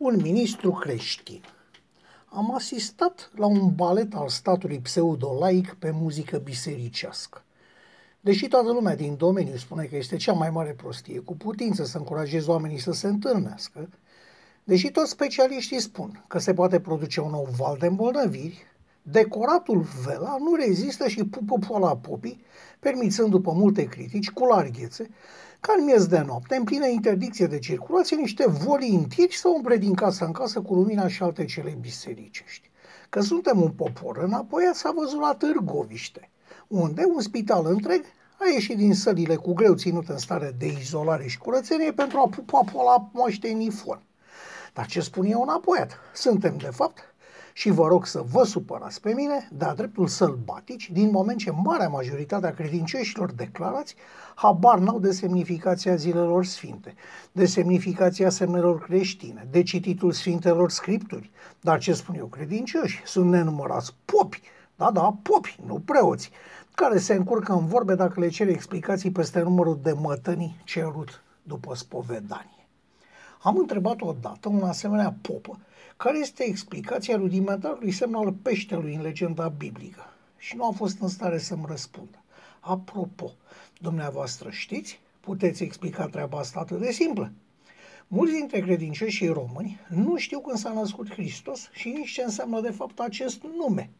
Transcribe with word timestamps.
un 0.00 0.16
ministru 0.22 0.70
creștin. 0.70 1.42
Am 2.26 2.54
asistat 2.54 3.30
la 3.34 3.46
un 3.46 3.74
balet 3.74 4.14
al 4.14 4.28
statului 4.28 4.80
pseudolaic 4.80 5.74
pe 5.78 5.90
muzică 5.90 6.38
bisericească. 6.38 7.44
Deși 8.20 8.48
toată 8.48 8.72
lumea 8.72 8.96
din 8.96 9.16
domeniu 9.16 9.56
spune 9.56 9.84
că 9.84 9.96
este 9.96 10.16
cea 10.16 10.32
mai 10.32 10.50
mare 10.50 10.72
prostie 10.72 11.18
cu 11.18 11.36
putință 11.36 11.84
să 11.84 11.98
încurajezi 11.98 12.48
oamenii 12.48 12.78
să 12.78 12.92
se 12.92 13.06
întâlnească, 13.06 13.88
deși 14.64 14.90
toți 14.90 15.10
specialiștii 15.10 15.80
spun 15.80 16.24
că 16.28 16.38
se 16.38 16.54
poate 16.54 16.80
produce 16.80 17.20
un 17.20 17.30
nou 17.30 17.48
val 17.56 17.76
de 17.78 17.86
îmbolnăviri, 17.86 18.66
decoratul 19.10 19.86
Vela 20.04 20.36
nu 20.38 20.54
rezistă 20.54 21.08
și 21.08 21.24
pupă 21.24 21.58
poala 21.68 21.96
popii, 21.96 22.44
permițând 22.78 23.30
după 23.30 23.52
multe 23.52 23.84
critici, 23.84 24.30
cu 24.30 24.44
larghețe, 24.44 25.10
ca 25.60 25.74
în 25.78 25.84
miez 25.84 26.06
de 26.06 26.18
noapte, 26.26 26.56
în 26.56 26.64
plină 26.64 26.86
interdicție 26.86 27.46
de 27.46 27.58
circulație, 27.58 28.16
niște 28.16 28.48
volintiri 28.48 29.36
să 29.36 29.48
umple 29.48 29.76
din 29.76 29.94
casă 29.94 30.24
în 30.24 30.32
casă 30.32 30.60
cu 30.60 30.74
lumina 30.74 31.08
și 31.08 31.22
alte 31.22 31.44
cele 31.44 31.78
bisericești. 31.80 32.70
Că 33.08 33.20
suntem 33.20 33.62
un 33.62 33.70
popor 33.70 34.18
înapoi, 34.18 34.70
s-a 34.72 34.92
văzut 34.96 35.20
la 35.20 35.34
Târgoviște, 35.34 36.30
unde 36.66 37.02
un 37.14 37.20
spital 37.20 37.66
întreg 37.66 38.04
a 38.38 38.52
ieșit 38.52 38.76
din 38.76 38.94
sălile 38.94 39.34
cu 39.34 39.52
greu 39.52 39.74
ținut 39.74 40.08
în 40.08 40.18
stare 40.18 40.54
de 40.58 40.66
izolare 40.66 41.26
și 41.26 41.38
curățenie 41.38 41.92
pentru 41.92 42.18
a 42.18 42.28
pupa 42.28 42.60
poala 42.72 43.08
moșteniform. 43.12 44.02
Dar 44.74 44.86
ce 44.86 45.00
spun 45.00 45.24
eu 45.24 45.42
înapoi? 45.42 45.86
Suntem, 46.14 46.56
de 46.56 46.70
fapt, 46.72 47.09
și 47.52 47.70
vă 47.70 47.86
rog 47.86 48.06
să 48.06 48.24
vă 48.30 48.44
supărați 48.44 49.00
pe 49.00 49.12
mine, 49.14 49.48
dar 49.52 49.74
dreptul 49.74 50.06
sălbatici, 50.06 50.90
din 50.90 51.10
moment 51.10 51.38
ce 51.38 51.50
marea 51.50 51.88
majoritate 51.88 52.46
a 52.46 52.54
credincioșilor 52.54 53.32
declarați 53.32 53.94
habar 54.34 54.78
n-au 54.78 54.98
de 54.98 55.12
semnificația 55.12 55.94
zilelor 55.94 56.44
sfinte, 56.44 56.94
de 57.32 57.46
semnificația 57.46 58.28
semnelor 58.28 58.80
creștine, 58.80 59.48
de 59.50 59.62
cititul 59.62 60.12
sfintelor 60.12 60.70
scripturi. 60.70 61.30
Dar 61.60 61.78
ce 61.78 61.92
spun 61.92 62.14
eu, 62.14 62.26
credincioși, 62.26 63.02
sunt 63.04 63.30
nenumărați 63.30 63.94
popi, 64.04 64.40
da, 64.76 64.90
da, 64.90 65.16
popi, 65.22 65.58
nu 65.66 65.82
preoți, 65.84 66.30
care 66.74 66.98
se 66.98 67.14
încurcă 67.14 67.52
în 67.52 67.66
vorbe 67.66 67.94
dacă 67.94 68.20
le 68.20 68.28
cere 68.28 68.50
explicații 68.50 69.10
peste 69.10 69.40
numărul 69.40 69.78
de 69.82 69.92
mătănii 69.92 70.56
cerut 70.64 71.22
după 71.42 71.74
spovedanie. 71.74 72.59
Am 73.42 73.56
întrebat 73.56 74.00
odată 74.00 74.48
un 74.48 74.62
asemenea 74.62 75.16
popă 75.20 75.58
care 75.96 76.18
este 76.18 76.44
explicația 76.44 77.16
rudimentarului 77.16 77.90
semn 77.90 78.14
al 78.14 78.32
peștelui 78.32 78.94
în 78.94 79.02
legenda 79.02 79.48
biblică 79.48 80.12
și 80.36 80.56
nu 80.56 80.66
a 80.66 80.70
fost 80.70 81.00
în 81.00 81.08
stare 81.08 81.38
să-mi 81.38 81.64
răspundă. 81.66 82.22
Apropo, 82.60 83.32
dumneavoastră 83.78 84.50
știți? 84.50 85.00
Puteți 85.20 85.62
explica 85.62 86.06
treaba 86.06 86.38
asta 86.38 86.60
atât 86.60 86.80
de 86.80 86.90
simplă. 86.90 87.32
Mulți 88.08 88.34
dintre 88.34 88.60
credincioși 88.60 89.16
și 89.16 89.26
români 89.26 89.78
nu 89.88 90.16
știu 90.16 90.40
când 90.40 90.58
s-a 90.58 90.72
născut 90.72 91.12
Hristos 91.12 91.68
și 91.72 91.88
nici 91.88 92.12
ce 92.12 92.22
înseamnă 92.22 92.60
de 92.60 92.70
fapt 92.70 92.98
acest 92.98 93.42
nume. 93.56 93.90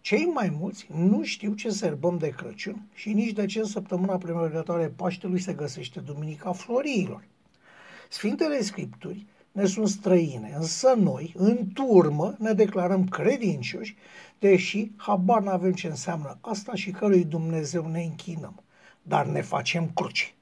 Cei 0.00 0.24
mai 0.24 0.56
mulți 0.58 0.86
nu 0.94 1.22
știu 1.22 1.54
ce 1.54 1.70
sărbăm 1.70 2.18
de 2.18 2.28
Crăciun 2.28 2.82
și 2.94 3.12
nici 3.12 3.32
de 3.32 3.46
ce 3.46 3.58
în 3.58 3.64
săptămâna 3.64 4.16
premergătoare 4.16 4.88
Paștelui 4.88 5.40
se 5.40 5.52
găsește 5.52 6.00
Duminica 6.00 6.52
Floriilor. 6.52 7.24
Sfintele 8.12 8.60
Scripturi 8.62 9.26
ne 9.52 9.66
sunt 9.66 9.88
străine, 9.88 10.54
însă 10.56 10.94
noi, 10.96 11.34
în 11.36 11.68
turmă, 11.74 12.34
ne 12.38 12.52
declarăm 12.52 13.08
credincioși, 13.08 13.96
deși 14.38 14.90
habar 14.96 15.42
n-avem 15.42 15.72
ce 15.72 15.86
înseamnă 15.86 16.38
asta 16.40 16.74
și 16.74 16.90
cărui 16.90 17.24
Dumnezeu 17.24 17.86
ne 17.86 18.02
închinăm, 18.02 18.62
dar 19.02 19.26
ne 19.26 19.40
facem 19.40 19.90
cruci. 19.94 20.34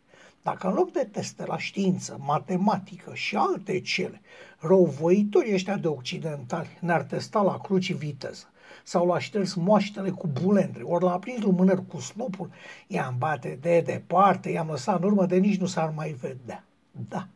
Dacă 0.43 0.69
în 0.69 0.75
loc 0.75 0.93
de 0.93 1.09
teste 1.12 1.45
la 1.47 1.59
știință, 1.59 2.21
matematică 2.21 3.15
și 3.15 3.37
alte 3.37 3.81
cele, 3.81 4.21
răuvoitorii 4.59 5.55
ăștia 5.55 5.77
de 5.77 5.89
occidentali 5.89 6.79
ne-ar 6.81 7.03
testa 7.03 7.43
la 7.43 7.59
cruci 7.59 7.93
viteză, 7.93 8.47
sau 8.84 9.06
la 9.06 9.19
șters 9.19 9.55
moaștele 9.55 10.11
cu 10.11 10.27
bulendre, 10.27 10.83
ori 10.83 11.05
la 11.05 11.12
aprins 11.12 11.43
lumânări 11.43 11.87
cu 11.87 12.00
snopul, 12.00 12.50
i-am 12.87 13.15
bate 13.19 13.59
de 13.61 13.81
departe, 13.81 14.50
i-am 14.50 14.69
lăsat 14.69 14.99
în 14.99 15.05
urmă 15.05 15.27
de 15.27 15.37
nici 15.37 15.61
nu 15.61 15.67
s-ar 15.67 15.93
mai 15.97 16.11
vedea. 16.21 16.65
Da, 17.09 17.28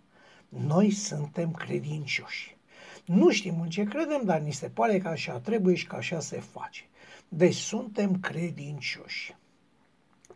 noi 0.66 0.91
suntem 0.91 1.50
credincioși. 1.50 2.56
Nu 3.04 3.31
știm 3.31 3.60
în 3.60 3.69
ce 3.69 3.84
credem, 3.84 4.20
dar 4.25 4.41
ni 4.41 4.53
se 4.53 4.69
pare 4.69 4.98
că 4.98 5.09
așa 5.09 5.38
trebuie 5.38 5.75
și 5.75 5.87
că 5.87 5.97
așa 5.97 6.20
se 6.20 6.41
face. 6.41 6.82
Deci 7.28 7.54
suntem 7.54 8.20
credincioși. 8.20 9.37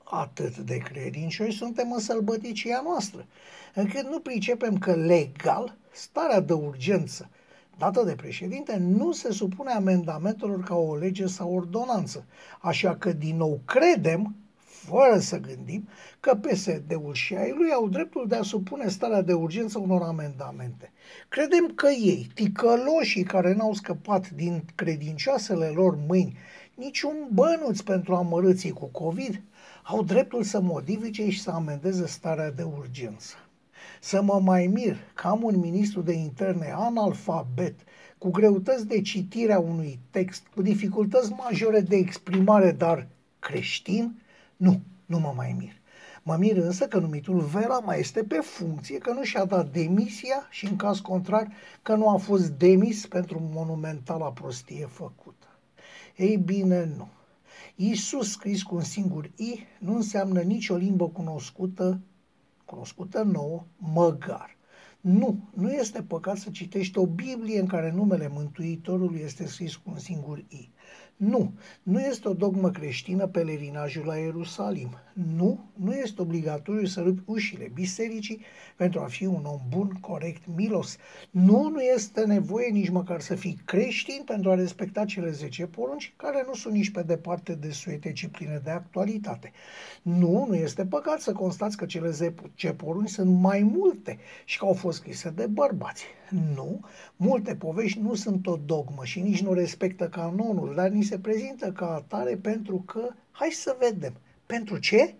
Atât 0.05 0.57
de 0.57 0.77
credincioși 0.77 1.57
suntem 1.57 1.93
în 1.93 1.99
sălbăticia 1.99 2.81
noastră, 2.81 3.27
încât 3.75 4.07
nu 4.07 4.21
pricepem 4.21 4.79
că 4.79 4.95
legal 4.95 5.77
starea 5.93 6.41
de 6.41 6.53
urgență 6.53 7.31
dată 7.79 8.03
de 8.03 8.15
președinte 8.15 8.77
nu 8.77 9.13
se 9.13 9.33
supune 9.33 9.73
amendamentelor 9.73 10.63
ca 10.63 10.75
o 10.75 10.97
lege 10.97 11.27
sau 11.27 11.55
ordonanță. 11.55 12.25
Așa 12.61 12.97
că 12.97 13.13
din 13.13 13.37
nou 13.37 13.61
credem 13.65 14.37
fără 14.87 15.19
să 15.19 15.39
gândim 15.39 15.89
că 16.21 16.35
PSD-ul 16.35 17.15
și 17.15 17.35
ai 17.35 17.55
lui 17.57 17.71
au 17.73 17.89
dreptul 17.89 18.27
de 18.29 18.35
a 18.35 18.43
supune 18.43 18.89
starea 18.89 19.23
de 19.23 19.33
urgență 19.33 19.79
unor 19.79 20.03
amendamente. 20.03 20.93
Credem 21.29 21.73
că 21.75 21.89
ei, 21.89 22.29
ticăloșii 22.35 23.23
care 23.23 23.55
n-au 23.55 23.73
scăpat 23.73 24.31
din 24.31 24.63
credincioasele 24.75 25.67
lor 25.67 25.99
mâini 26.07 26.37
niciun 26.79 27.29
bănuț 27.33 27.81
pentru 27.81 28.15
amărâții 28.15 28.71
cu 28.71 28.87
COVID, 28.87 29.43
au 29.83 30.03
dreptul 30.03 30.43
să 30.43 30.61
modifice 30.61 31.31
și 31.31 31.41
să 31.43 31.51
amendeze 31.51 32.07
starea 32.07 32.51
de 32.51 32.63
urgență. 32.63 33.35
Să 34.01 34.23
mă 34.23 34.41
mai 34.45 34.67
mir 34.67 34.97
că 35.15 35.27
am 35.27 35.43
un 35.43 35.59
ministru 35.59 36.01
de 36.01 36.13
interne 36.13 36.73
analfabet, 36.77 37.75
cu 38.19 38.31
greutăți 38.31 38.87
de 38.87 39.01
citire 39.01 39.53
a 39.53 39.59
unui 39.59 39.99
text, 40.11 40.47
cu 40.55 40.63
dificultăți 40.63 41.33
majore 41.33 41.81
de 41.81 41.97
exprimare, 41.97 42.73
dar 42.73 43.07
creștin, 43.39 44.23
nu, 44.59 44.81
nu 45.07 45.19
mă 45.19 45.33
mai 45.37 45.55
mir. 45.59 45.73
Mă 46.23 46.37
mir 46.37 46.57
însă 46.57 46.87
că 46.87 46.99
numitul 46.99 47.41
Vera 47.41 47.79
mai 47.79 47.99
este 47.99 48.23
pe 48.23 48.39
funcție, 48.43 48.99
că 48.99 49.13
nu 49.13 49.23
și-a 49.23 49.45
dat 49.45 49.73
demisia 49.73 50.47
și 50.51 50.67
în 50.67 50.77
caz 50.77 50.99
contrar 50.99 51.53
că 51.83 51.95
nu 51.95 52.09
a 52.09 52.17
fost 52.17 52.51
demis 52.51 53.07
pentru 53.07 53.49
monumentala 53.53 54.33
prostie 54.33 54.87
făcută. 54.87 55.47
Ei 56.17 56.37
bine, 56.37 56.85
nu. 56.97 57.09
Iisus 57.75 58.31
scris 58.31 58.63
cu 58.63 58.75
un 58.75 58.83
singur 58.83 59.31
I 59.37 59.59
nu 59.79 59.95
înseamnă 59.95 60.41
nicio 60.41 60.75
limbă 60.77 61.09
cunoscută, 61.09 62.01
cunoscută 62.65 63.23
nouă, 63.23 63.65
măgar. 63.77 64.57
Nu, 65.01 65.49
nu 65.55 65.73
este 65.73 66.03
păcat 66.03 66.37
să 66.37 66.51
citești 66.51 66.99
o 66.99 67.07
Biblie 67.07 67.61
în 67.61 67.67
care 67.67 67.93
numele 67.93 68.29
Mântuitorului 68.29 69.21
este 69.21 69.47
scris 69.47 69.77
cu 69.77 69.91
un 69.91 69.99
singur 69.99 70.39
I. 70.39 70.71
Nu, 71.19 71.53
nu 71.83 72.01
este 72.01 72.29
o 72.29 72.33
dogmă 72.33 72.71
creștină 72.71 73.27
pelerinajul 73.27 74.05
la 74.07 74.17
Ierusalim. 74.17 74.89
Nu, 75.37 75.65
nu 75.75 75.95
este 75.95 76.23
obligatoriu 76.23 76.87
să 76.87 77.01
rupi 77.01 77.23
ușile 77.25 77.71
bisericii 77.75 78.41
pentru 78.77 79.01
a 79.01 79.05
fi 79.05 79.27
un 79.27 79.45
om 79.45 79.61
bun, 79.69 79.99
corect, 80.01 80.43
milos. 80.57 80.97
Nu, 81.31 81.69
nu 81.69 81.81
este 81.81 82.25
nevoie 82.25 82.69
nici 82.71 82.89
măcar 82.89 83.21
să 83.21 83.35
fii 83.35 83.59
creștin 83.65 84.23
pentru 84.25 84.51
a 84.51 84.55
respecta 84.55 85.05
cele 85.05 85.31
10 85.31 85.67
porunci, 85.67 86.15
care 86.17 86.45
nu 86.47 86.55
sunt 86.55 86.75
nici 86.75 86.91
pe 86.91 87.03
departe 87.03 87.55
de 87.55 87.71
suete, 87.71 88.13
ci 88.13 88.27
pline 88.27 88.61
de 88.65 88.71
actualitate. 88.71 89.53
Nu, 90.03 90.47
nu 90.49 90.55
este 90.55 90.87
păcat 90.87 91.21
să 91.21 91.33
constați 91.33 91.77
că 91.77 91.87
cele 91.87 92.11
10 92.11 92.73
porunci 92.73 93.09
sunt 93.09 93.41
mai 93.41 93.63
multe 93.63 94.19
și 94.45 94.59
că 94.59 94.65
au 94.65 94.75
fost 94.75 94.99
scrise 94.99 95.31
de 95.31 95.47
bărbați. 95.47 96.05
Nu, 96.55 96.81
multe 97.17 97.55
povești 97.55 98.01
nu 98.01 98.15
sunt 98.15 98.47
o 98.47 98.59
dogmă 98.65 99.05
și 99.05 99.21
nici 99.21 99.43
nu 99.43 99.53
respectă 99.53 100.09
canonul, 100.09 100.73
dar 100.75 100.89
ni 100.89 101.03
se 101.09 101.19
prezintă 101.19 101.73
ca 101.73 101.95
atare 101.95 102.37
pentru 102.37 102.77
că, 102.87 103.09
hai 103.31 103.51
să 103.51 103.77
vedem, 103.81 104.13
pentru 104.47 104.79
ce? 104.79 105.15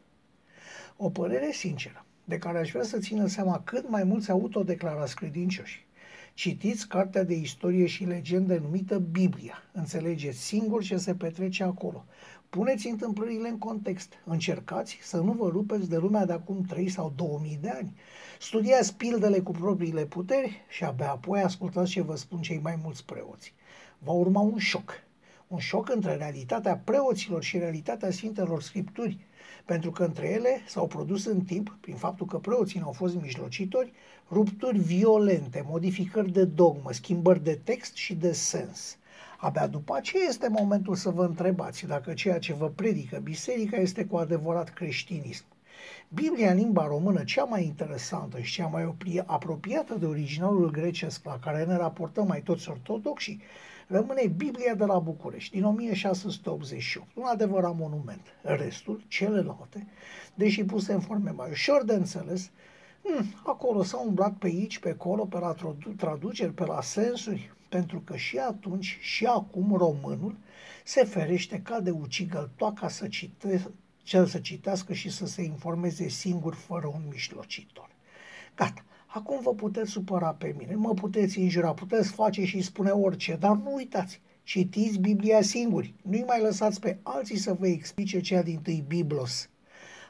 O 0.97 1.11
părere 1.11 1.51
sinceră, 1.53 2.05
de 2.25 2.39
care 2.39 2.59
aș 2.59 2.71
vrea 2.71 2.83
să 2.83 2.99
țină 2.99 3.27
seama 3.27 3.63
cât 3.65 3.89
mai 3.89 4.05
mulți 4.05 4.31
autodeclarați 4.31 5.15
credincioși. 5.15 5.87
Citiți 6.35 6.89
cartea 6.89 7.23
de 7.23 7.35
istorie 7.35 7.87
și 7.87 8.05
legende 8.05 8.59
numită 8.59 8.99
Biblia. 8.99 9.63
Înțelegeți 9.73 10.39
singur 10.39 10.83
ce 10.83 10.97
se 10.97 11.15
petrece 11.15 11.63
acolo. 11.63 12.05
Puneți 12.51 12.87
întâmplările 12.87 13.49
în 13.49 13.59
context. 13.59 14.13
Încercați 14.25 14.99
să 15.03 15.17
nu 15.17 15.33
vă 15.33 15.49
rupeți 15.49 15.89
de 15.89 15.97
lumea 15.97 16.25
de 16.25 16.33
acum 16.33 16.63
3 16.63 16.89
sau 16.89 17.13
2000 17.17 17.59
de 17.61 17.69
ani. 17.69 17.95
Studiați 18.41 18.97
pildele 18.97 19.41
cu 19.41 19.53
propriile 19.53 20.05
puteri 20.05 20.65
și 20.69 20.85
abia 20.85 21.11
apoi 21.11 21.41
ascultați 21.41 21.91
ce 21.91 22.03
vă 22.03 22.17
spun 22.17 22.41
cei 22.41 22.59
mai 22.59 22.79
mulți 22.83 23.05
preoți. 23.05 23.55
Va 23.99 24.13
urma 24.13 24.41
un 24.41 24.59
șoc. 24.59 25.07
Un 25.49 25.59
șoc 25.59 25.91
între 25.91 26.15
realitatea 26.15 26.81
preoților 26.85 27.43
și 27.43 27.59
realitatea 27.59 28.11
Sfintelor 28.11 28.63
Scripturi, 28.63 29.19
pentru 29.65 29.91
că 29.91 30.05
între 30.05 30.29
ele 30.29 30.61
s-au 30.67 30.87
produs 30.87 31.25
în 31.25 31.41
timp, 31.41 31.77
prin 31.81 31.95
faptul 31.97 32.27
că 32.27 32.39
preoții 32.39 32.81
au 32.81 32.93
fost 32.93 33.15
mijlocitori, 33.21 33.93
rupturi 34.31 34.79
violente, 34.79 35.65
modificări 35.69 36.33
de 36.33 36.45
dogmă, 36.45 36.93
schimbări 36.93 37.45
de 37.45 37.61
text 37.65 37.95
și 37.95 38.15
de 38.15 38.33
sens. 38.33 38.99
Abia 39.39 39.67
după 39.67 39.95
aceea 39.97 40.25
este 40.29 40.49
momentul 40.49 40.95
să 40.95 41.11
vă 41.11 41.25
întrebați 41.25 41.87
dacă 41.87 42.13
ceea 42.13 42.39
ce 42.39 42.55
vă 42.55 42.69
predică 42.69 43.21
biserica 43.23 43.77
este 43.77 44.05
cu 44.05 44.17
adevărat 44.17 44.69
creștinism. 44.69 45.45
Biblia 46.09 46.51
în 46.51 46.57
limba 46.57 46.87
română, 46.87 47.25
cea 47.25 47.45
mai 47.45 47.65
interesantă 47.65 48.41
și 48.41 48.55
cea 48.55 48.67
mai 48.67 48.95
apropiată 49.27 49.95
de 49.95 50.07
originalul 50.07 50.71
grecesc 50.71 51.25
la 51.25 51.39
care 51.39 51.65
ne 51.65 51.77
raportăm 51.77 52.27
mai 52.27 52.43
toți 52.43 52.71
ortodoxii, 52.71 53.41
rămâne 53.89 54.27
Biblia 54.27 54.75
de 54.75 54.85
la 54.85 54.99
București, 54.99 55.55
din 55.55 55.65
1688, 55.65 57.09
un 57.15 57.25
adevărat 57.25 57.77
monument. 57.77 58.27
Restul, 58.43 59.05
celelalte, 59.09 59.87
deși 60.35 60.65
puse 60.65 60.93
în 60.93 61.01
forme 61.01 61.31
mai 61.31 61.51
ușor 61.51 61.85
de 61.85 61.95
înțeles, 61.95 62.51
hmm, 63.03 63.35
acolo 63.45 63.83
s-au 63.83 64.07
umblat 64.07 64.35
pe 64.35 64.47
aici, 64.47 64.79
pe 64.79 64.89
acolo, 64.89 65.25
pe 65.25 65.39
la 65.39 65.55
traduceri, 65.97 66.53
pe 66.53 66.65
la 66.65 66.81
sensuri, 66.83 67.53
pentru 67.69 68.01
că 68.01 68.17
și 68.17 68.39
atunci 68.39 68.99
și 69.01 69.27
acum 69.27 69.77
românul 69.77 70.37
se 70.85 71.05
ferește 71.05 71.61
ca 71.61 71.81
de 71.81 71.91
ucigăl 71.91 72.51
toaca 72.57 72.89
să, 72.89 73.09
cite, 73.09 73.71
cel 74.03 74.27
să 74.27 74.39
citească 74.39 74.93
și 74.93 75.11
să 75.11 75.27
se 75.27 75.43
informeze 75.43 76.09
singur 76.09 76.55
fără 76.55 76.87
un 76.87 77.03
mișlocitor. 77.11 77.89
Gata, 78.57 78.85
acum 79.19 79.41
vă 79.43 79.55
puteți 79.55 79.91
supăra 79.91 80.31
pe 80.33 80.55
mine, 80.59 80.75
mă 80.75 80.95
puteți 80.95 81.39
înjura, 81.39 81.73
puteți 81.73 82.11
face 82.11 82.45
și 82.45 82.63
spune 82.63 82.91
orice, 82.91 83.37
dar 83.41 83.57
nu 83.57 83.75
uitați, 83.75 84.21
citiți 84.43 84.99
Biblia 84.99 85.43
singuri, 85.43 85.95
nu-i 86.03 86.25
mai 86.27 86.41
lăsați 86.41 86.81
pe 86.81 86.99
alții 87.03 87.37
să 87.37 87.53
vă 87.53 87.67
explice 87.67 88.21
ceea 88.21 88.43
din 88.43 88.61
tâi 88.63 88.85
Biblos. 88.87 89.49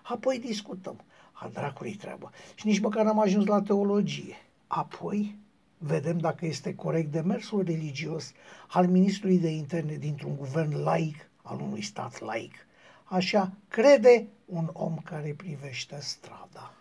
Apoi 0.03 0.39
discutăm. 0.39 1.01
A 1.33 1.51
dracului 1.53 1.95
treabă. 1.95 2.31
Și 2.55 2.67
nici 2.67 2.79
măcar 2.79 3.05
n-am 3.05 3.21
ajuns 3.21 3.47
la 3.47 3.63
teologie. 3.63 4.37
Apoi 4.67 5.39
vedem 5.79 6.19
dacă 6.19 6.47
este 6.47 6.75
corect 6.75 7.13
demersul 7.13 7.63
religios 7.65 8.33
al 8.69 8.87
ministrului 8.87 9.39
de 9.39 9.51
interne 9.51 9.95
dintr-un 9.95 10.37
guvern 10.37 10.83
laic 10.83 11.31
al 11.43 11.61
unui 11.61 11.83
stat 11.83 12.21
laic. 12.21 12.55
Așa 13.05 13.53
crede 13.69 14.27
un 14.45 14.71
om 14.73 14.97
care 15.05 15.35
privește 15.37 15.99
strada. 16.01 16.73